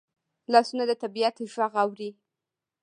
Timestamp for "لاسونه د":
0.51-0.91